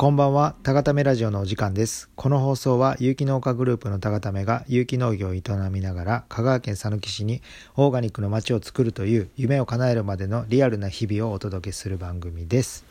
[0.00, 2.08] こんばんは、たがためラジオのお時間です。
[2.14, 7.42] この放送は有機農家グループのたがためが有機農業を営みながら香川県佐木市に
[7.76, 12.86] オーガニックの街を作るという夢を叶えるまでのリアルな日々をお届けする番組です。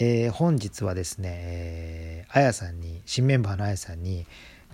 [0.00, 4.26] えー、本日はですね、えー、あやさんに、新メンバーのあやさんに、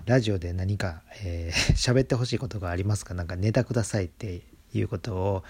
[0.06, 3.12] ラジオで何か喋、えー、 ってほしいことがありますか？
[3.12, 4.40] なんかネタくださいって
[4.72, 5.44] いうことを、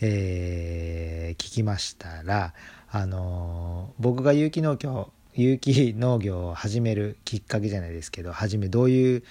[0.00, 2.54] えー、聞きましたら、
[2.90, 9.22] あの僕が有機農業有機農業を始めるきっかけじゃないですけど初めどういう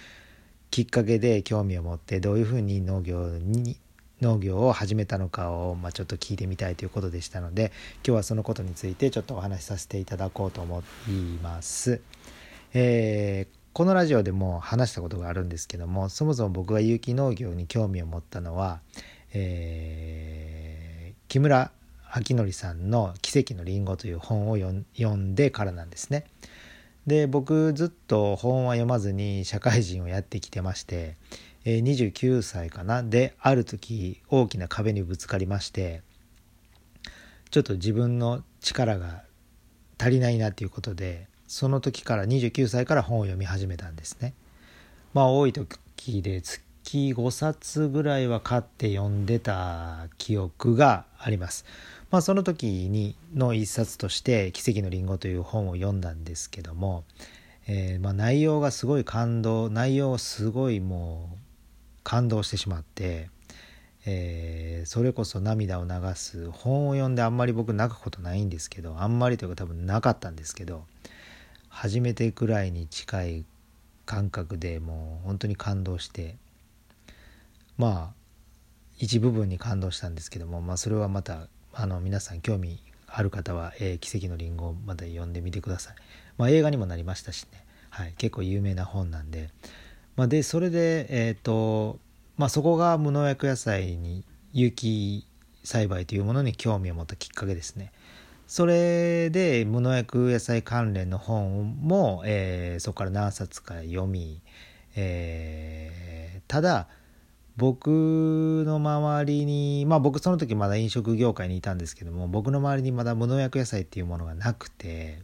[0.70, 3.77] きっかけで興味を持ってどういうふうに農業に
[4.21, 11.11] 農業を始めたのかを、まあ、ちょっと聞いてみたいということでしたので今日はそのことについてちょっとお話しさせていただこうと思い
[11.41, 12.02] ます。
[12.73, 18.81] えー、このラジオでも話したことがあるんですけどもそもそも僕が有機農業に興味を持ったのは、
[19.33, 21.72] えー、木村
[22.15, 26.25] 明則さんの「奇跡のりんご」という本を読んでからなんですね。
[27.05, 31.17] で僕ずっと本は読まずに社会人をやってきてまして
[31.66, 36.02] 29歳かなである時大きな壁にぶつかりまして
[37.52, 39.23] ちょっと自分の力が
[40.00, 44.33] 足りないなっていうことでその時から29歳から本を読み始めたんですね。
[45.13, 51.66] まあ多い時で月5冊ぐらいは買って読んでた記憶があります。
[52.11, 57.03] まあ、その時にの一冊として「奇跡のりんご」という本を読んだんですけども、
[57.67, 61.38] えー、まあ内容がすごい感動内容すごいもう
[62.03, 63.30] 感動してしまって、
[64.06, 70.86] えー、それこそ涙を流す本を読んであんまり僕泣くことないんですけどあんまりというか多分なかったんですけど
[71.69, 73.45] 初めてくらいに近い
[74.06, 76.38] 感覚でもう本当に感動して
[77.78, 78.25] まあ
[78.97, 81.47] 一部分に感動したんですけども、まあ、それはまた
[81.78, 85.95] あの皆さん興味ある方は、えー、奇跡のりんごまだ読んでみてください。
[86.38, 89.50] まあ、映画にもなりましたしね、はい、結構有名な本なんで、
[90.16, 92.00] まあ、でそれで、えーと
[92.38, 95.28] まあ、そこが無農薬野菜に有機
[95.66, 97.91] 栽培というものに興味を持ったきっかけですね。
[98.47, 104.40] それで無農薬野菜関連の本も、えー、そこから何冊か読み、
[104.96, 106.88] えー、ただ
[107.57, 115.23] 僕の周りにまあ僕その時まだ飲食業界にいたんですけども僕の周りにまだ無農薬野菜っていうものがなくて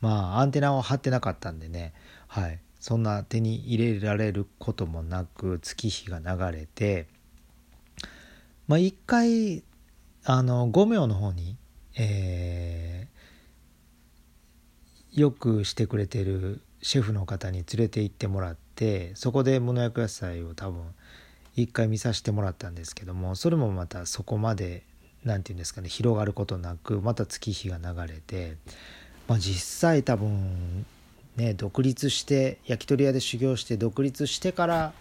[0.00, 1.92] まあアンテナを張ってなかったんでね
[2.26, 2.60] はい。
[2.80, 7.06] そんな手に入れられることもなく月日が流れて
[8.68, 9.62] まあ一回
[10.24, 11.56] あの五名の方に
[11.96, 20.82] えー、よくしてくれてるシェフの方に連れて行ってもらってそこで無農薬野菜を多分
[21.56, 24.82] 一回見させてもらったんですけどもそれもまたそこまで
[25.24, 28.56] 何て言うんですかね広がることなくまた月日が流れて、
[29.28, 30.84] まあ、実際多分
[31.36, 34.92] ね独立して焼き鳥屋で修行して独立してから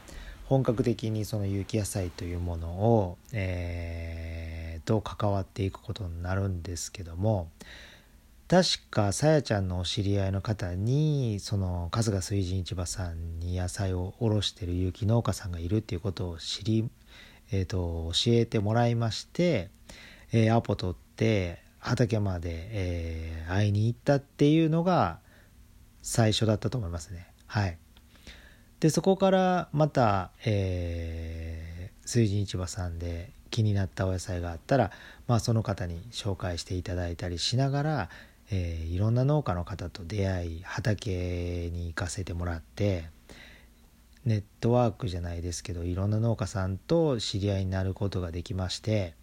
[0.45, 7.49] 本格的にその有機野菜というものを、えー、と関わっていくことになるんですけども
[8.47, 16.89] 確かさやちゃんのお知り合いの方にその春日水神市場さんに野菜を卸してる有機農家さんがいるっていうことを知り、
[17.51, 19.69] えーと、教えてもらいまして、
[20.33, 25.19] えー、アポ取って畑まで、えー、会いに行ったっていうのが
[26.01, 27.27] 最初だったと思いますね。
[27.47, 27.77] はい、
[28.81, 34.91] でそこからまた、えー、水神市場さんで気になったお野菜があったら、
[35.27, 38.09] まあ、その方に紹介していただいたりしながら、
[38.55, 43.05] えー、いろんな農家の方と出会い畑に行かせてもらって
[44.25, 49.15] ネットワークじゃないですけどいろんな農家さんと知り合いになることができまして、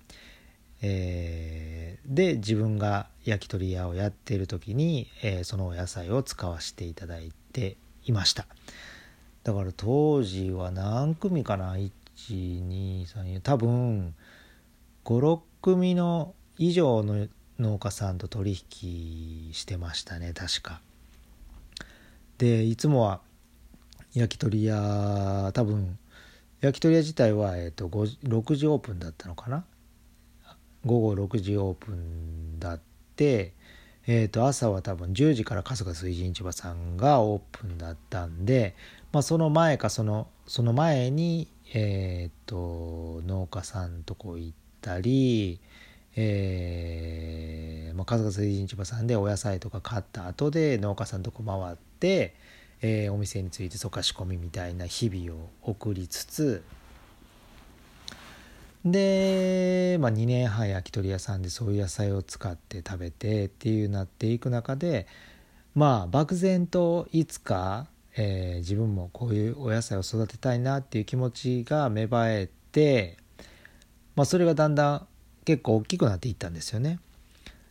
[0.82, 7.76] えー、で自分が焼き鳥屋をやってる時に、えー、そのお野菜を使わせていただいて
[8.06, 8.48] いました。
[9.44, 14.14] だから当時は何組かな？123多分
[15.04, 17.28] 56組の以上の
[17.60, 20.80] 農家さんと取引してましたね確か。
[22.39, 23.21] でいつもは
[24.15, 25.98] 焼き鳥屋多分
[26.60, 29.65] 焼き鳥屋自体は、えーと、6時オープンだったのかな？
[30.84, 32.80] 午後6時オープンだっ
[33.16, 33.53] て、
[34.07, 38.74] えー、と朝は多分10時から春日水神市場さんがオープンだったんで、
[39.12, 45.60] まあ、その前かそのその前に、えーと農家さんとこ行ったり、
[46.16, 47.71] えー
[48.01, 52.34] まあ、春日水神市場さんでお野菜とか買った後で農家さんとこ回って、
[52.80, 56.65] えー、お店についてそか仕込みみたいな日々を送りつつ
[58.86, 65.07] で、まあ、2年半焼き鳥屋さんでそういう野菜を使って食べてっていうなっていく中で
[65.74, 67.86] まあ漠然といつか、
[68.16, 73.18] えー、自分もこういうお野菜を育てたいなっていう気持ちが芽生えて、
[74.16, 75.07] まあ、それがだんだん
[75.50, 77.00] 結構大きくなっていったんですよね。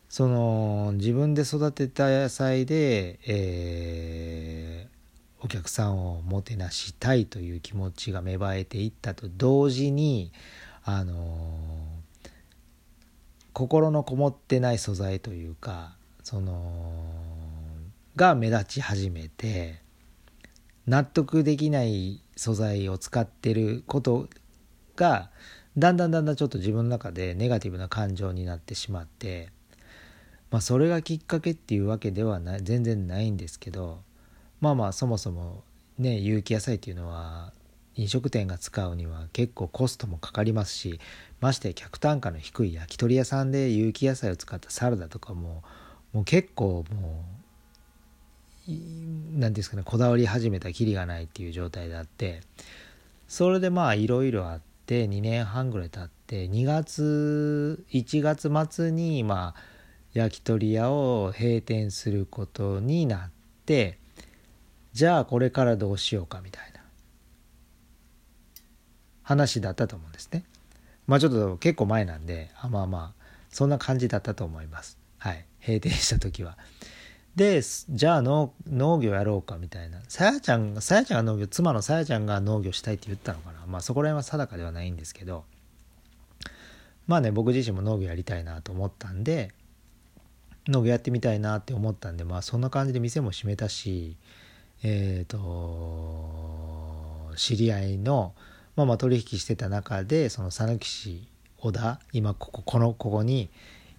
[0.09, 10.33] その自分で育てた野菜で、えー、お客さんをもてなしたいという気持ちが芽生えていったと同時に
[10.83, 11.57] あの
[13.53, 16.83] 心のこもってない素材というかその
[18.17, 19.81] が目立ち始めて
[20.85, 24.27] 納得できない素材を使ってること
[24.97, 25.29] が
[25.79, 29.49] だんだんだんだんちょっと自分の中でネガティブな感情になってしまって
[30.51, 33.99] まあそれがきっかけっていうわけではない全然ないんですけど
[34.59, 35.63] まあまあそもそも
[35.97, 37.53] ね有機野菜っていうのは
[37.95, 40.99] 飲食店が使うには結構コストもかかりますし
[41.39, 45.63] まして客単価の低い焼き鳥屋さんで有機野菜を使ったサラダとかも
[46.13, 47.23] もう結構も
[48.67, 48.71] う
[49.37, 52.41] 何ですかねこだわり始めたきりがないっていう状態であって
[53.27, 59.61] それでまあいろいろあって2年半ぐらい経って2月1月末にまあ
[60.13, 63.31] 焼き鳥屋を閉店することになっ
[63.65, 63.99] て
[64.93, 66.81] じゃあこれからどうしようかみたいな
[69.21, 70.43] 話だったと思うんですね。
[71.05, 74.97] まあちょっと結構前なんであまあまあそんな感じだったと思います。
[75.19, 76.57] はい閉店した時は。
[77.35, 78.53] でじゃあ農
[78.99, 80.01] 業やろうかみたいな。
[80.07, 83.65] さやちゃんさやちゃんが農業妻のさやちゃんが農業したいって言ったのかな。
[83.67, 85.45] まあそこら辺は定かではないんですけど。
[87.09, 89.51] まあね僕自身も農業やりたいなと思ったんで
[90.67, 94.15] 農業やってみたいなって思ったんでまあそんな感じで店も閉めたし
[94.83, 98.35] えっ、ー、と知り合いの
[98.75, 101.27] まあまあ取引してた中でその讃岐市
[101.57, 103.49] 小田今こここのここに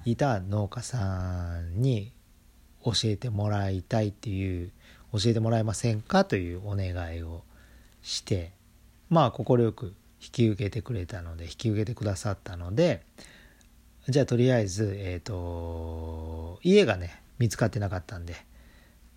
[0.05, 2.13] いた農家さんに
[2.85, 4.71] 教えてもらいたいっていう
[5.13, 7.43] 教えてもらえませんかというお願いを
[8.03, 8.53] して
[9.09, 13.03] まあ快く引き受けてくれたので引き受けてくださったので
[14.09, 18.35] じゃあとりあえずえっ、と家がね見つかってなかったんで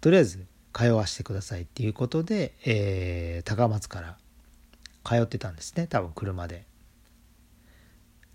[0.01, 4.17] とりあえず通わせてくださいっていうことで、えー、高松から
[5.05, 6.65] 通ってたんですね多分車で。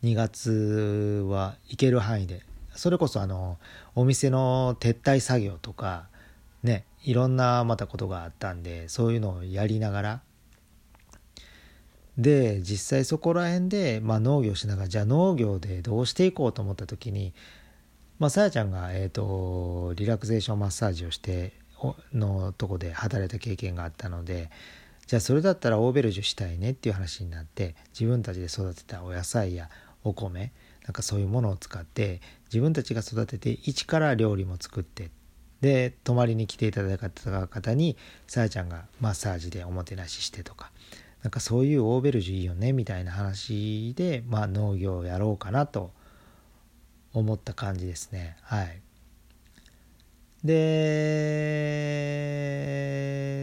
[0.05, 2.45] 2月は行ける範囲で
[2.79, 3.59] それこそあの
[3.97, 6.07] お店の撤退作業とか
[6.63, 10.21] ねいろんなまたことがあったんでそういうのをやりながら。
[12.17, 17.33] で実際そこら辺で、まあ、農業しながらじゃあ農業でどうしていこうと思った時に
[18.19, 21.53] まあさやちゃんが、えーと、リラクゼーションマッサージをして
[22.13, 24.51] のとこで働いた経験があったので
[25.07, 29.71] じゃあそれだったらオーベルジュしたいねっていう話になって自分たちで育てたお野菜や
[30.03, 30.51] お米
[30.89, 35.11] なんかそういうものを使って自分たちが育てて一から料理も作って
[35.61, 37.11] で泊まりに来ていただいた
[37.47, 40.71] 方にさやちゃんがマッサージでおもてなししてとか
[41.23, 45.93] なんかそういうオーベルジュいいよねみたいな話で、まあ、農業をやろうかなと
[47.13, 48.39] 思った感じですね。
[48.43, 48.81] はい。
[50.43, 51.09] で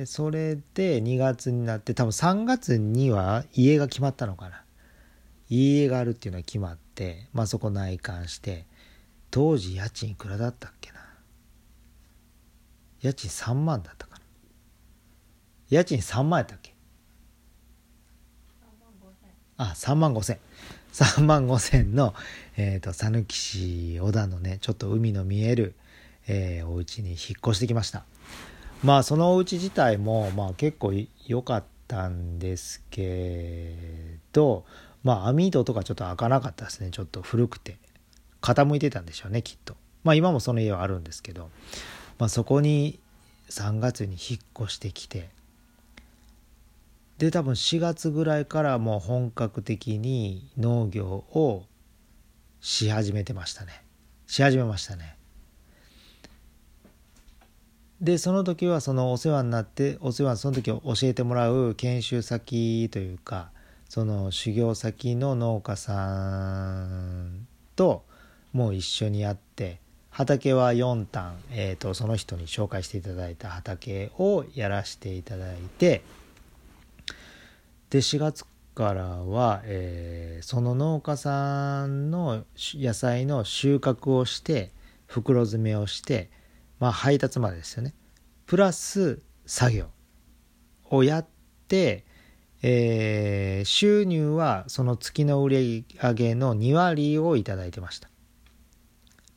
[0.08, 4.64] それで2月になって多分3月には家が決まったのかな。
[5.50, 6.85] 家があるっていうのは決まって、
[7.34, 8.66] まあ、そこ内観して
[9.32, 11.00] 当時家賃いくらだったっけな。
[13.02, 14.22] 家賃3万だったかな。
[15.70, 16.74] 家賃3万やったっけ。
[19.58, 20.40] あ3万5千。
[20.94, 22.14] 3万5千の
[22.56, 25.76] えっ、ー、と讃岐市小田のねちょっと海の見える、
[26.28, 28.06] えー、お家に引っ越してきました。
[28.84, 30.94] まあそのお家自体もまあ結構
[31.28, 33.76] 良かったんですけ
[34.32, 34.66] ど
[35.06, 36.90] まあ網戸とかちょっと開かなかったですね。
[36.92, 37.78] ちょっと古くて。
[38.42, 39.76] 傾いてたんでしょうねきっと。
[40.04, 41.50] まあ今もその家はあるんですけど、
[42.20, 43.00] まあ、そこに
[43.50, 45.30] 3月に引っ越してきて。
[47.20, 51.64] で多分4月ぐらいからもう本格的に農業を
[52.60, 53.84] し始めてましたね。
[54.28, 55.16] し始めましたね。
[58.02, 63.52] でその時はそのお世話になってお世話その時教えてもらう研修先というか
[63.90, 68.04] その修行先の農家さんと
[68.54, 76.04] もう一緒にやって畑は4単、えーと、その人に紹介していただいた畑をやらせていただいて
[77.90, 84.72] で4月からは、えー、その農家さんの野菜の収穫をして
[85.06, 86.30] 袋詰めをして
[86.80, 87.94] まあ配達までですよね。
[88.46, 89.86] プラス作業
[90.90, 91.28] をやっ
[91.68, 92.06] て
[92.68, 98.10] えー、収入はその月の売り上げの2割をいただいてました。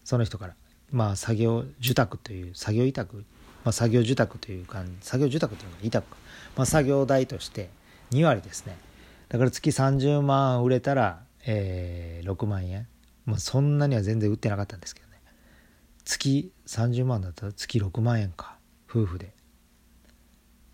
[0.03, 0.55] その人から。
[0.91, 3.27] まあ作業受託という作業委託、
[3.65, 6.07] まあ、作業受託というか作業受託というか委託
[6.57, 7.69] まあ、作業代として
[8.13, 8.79] 2割ですね。
[9.29, 12.89] だから月30万売れたら、えー、6万円。
[13.27, 15.21] まあそんなには全然売ってなかったんですけどね。
[16.07, 18.57] 月30万だったら月6万円か。
[18.89, 19.35] 夫婦で。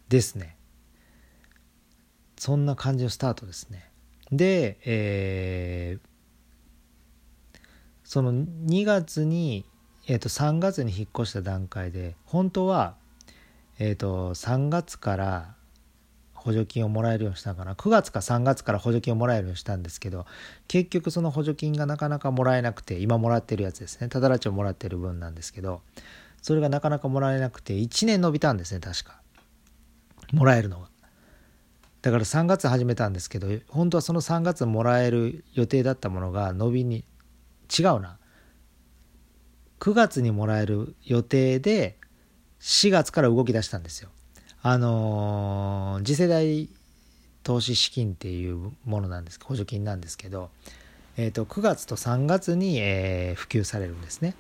[0.09, 0.57] ですね。
[2.45, 3.91] そんな感じのスタートですね。
[4.31, 7.59] で、えー、
[8.05, 9.65] その2月に、
[10.07, 12.97] えー、と3月に引っ越した段階で本当は、
[13.79, 15.55] えー、と3月から
[16.35, 17.77] 補助金をもらえるようにしたかな。
[17.77, 20.27] 9月か3月から補助金をもらえるようにしたんですけど
[20.69, 24.11] 結局その補助金がなかなかもらえなくて今もらってるやつですね。
[24.11, 25.81] ただらちをもらってる分なんですけど
[26.43, 29.23] それがなかなかもらえなくて1年延びたんですね確か。
[30.35, 30.94] もらえるのが。
[32.05, 37.03] だから3月始めたんですけど本当はその3月もらえる予定だったものが伸びに
[37.77, 38.19] 違うな
[39.81, 41.97] 9月にもらえる予定で
[42.61, 44.11] 4月から動き出したんですよ
[44.61, 46.69] あの次世代
[47.43, 50.51] 投資資金っていうものなんです補助金なんですけど、
[51.17, 54.35] えー、と9月と3月に、えー、普及されるんですね。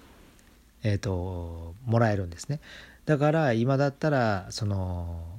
[0.82, 2.60] えっ、ー、ともらえるんですね。
[3.06, 5.33] だから今だったらその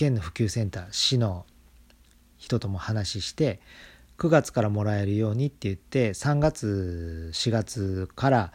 [0.00, 1.44] 県の普及センター市の
[2.38, 3.60] 人とも話して
[4.16, 8.52] 9月からもらえるようにって言って3月4月から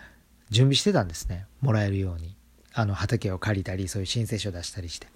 [0.50, 1.46] 準備してたんですね。
[1.62, 2.36] もらえるように。
[2.74, 5.08] あの畑を借りたりそういう申請書を出したりして。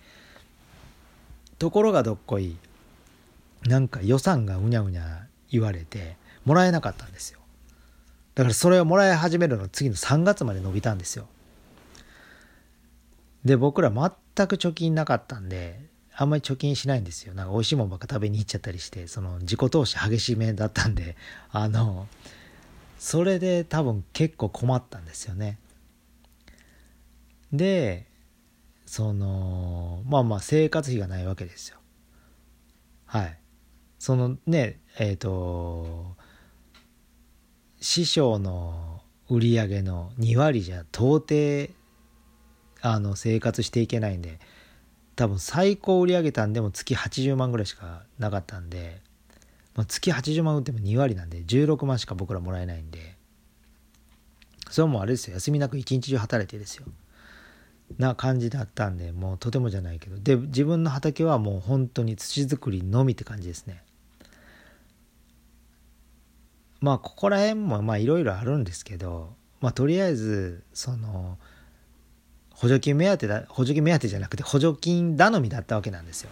[1.58, 2.56] ところがどっこい
[3.64, 7.40] なんか予算がうにゃうにゃ言われてもらえなかったんですよ。
[8.36, 11.28] だからそれをもらい始めるの次の3月まで伸びたんですよ。
[13.44, 15.90] で僕ら全く貯金なかったんで
[16.22, 17.34] あんまり貯金しないんですよ。
[17.34, 21.16] なんか美味しいもんばっか食べに行っちゃったりしてその自己投資激しめだったんで
[21.50, 22.08] あの
[22.98, 25.58] それで多分結構困ったんですよね。
[27.54, 28.06] で
[28.86, 31.78] そのまあまあ生活費がないわけですよ。
[33.06, 33.40] はい。
[33.98, 36.18] そのねえっ、ー、と
[37.80, 41.74] 師匠の売り上げの2割じゃ到底
[42.82, 44.38] あの生活していけないんで
[45.20, 49.02] 多分最高売り上げたんでも月80万ぐらいしかなかったんで、
[49.76, 53.18] まあ、月80万売っても2割なんで16万しか僕らもらえないんで
[54.70, 55.34] それはもうあれですよ。
[55.34, 56.86] 休みなく一日中働いてですよ。
[57.98, 60.18] な感じだったんでもうとてもじゃないけど。
[60.20, 63.84] で自分の畑はもう本当に土作りのみって感じですね。
[66.80, 71.38] まあここら辺もまあいろいろあるんですけどまあとりあえずその
[72.60, 76.30] 補助金目当てだ補助金目当てじゃなくて補助金頼みだったわけなんですよ。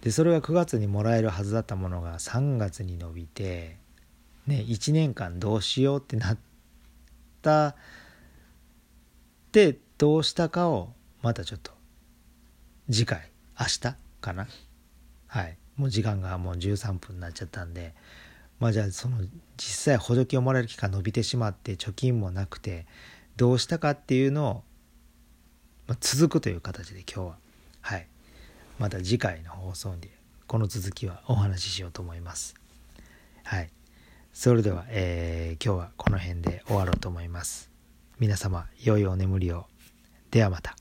[0.00, 3.76] でそれが9月にもらえるはずだったものが3月に伸びて
[4.48, 6.38] ね1年間どうしようってなっ
[7.42, 7.74] たっ
[9.52, 10.88] てどうしたかを
[11.22, 11.70] またちょっと
[12.90, 13.80] 次回明日
[14.20, 14.48] かな？
[15.28, 15.56] はい。
[15.76, 17.94] もう時間がもう13分になっちゃったんで
[18.58, 19.18] まあじゃあその
[19.56, 22.84] 実際補助金をもらえる期間伸びてしまって貯金もなくて
[23.36, 24.62] どうしたかっていうのを、
[25.90, 27.36] まあ、続くという形で今日は。
[27.80, 28.06] はい。
[28.78, 30.08] また次回の放送で
[30.46, 32.54] この続きはお話ししようと思います。
[33.42, 33.70] はい。
[34.32, 37.70] それでは、えー、今日はこの辺で終わろうと思います。
[38.20, 39.66] 皆様良いお眠りを。
[40.30, 40.79] ではまた。